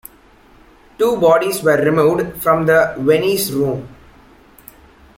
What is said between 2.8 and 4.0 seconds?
Viennese Room.